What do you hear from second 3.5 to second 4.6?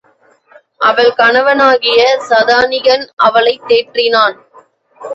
தேற்றினான்.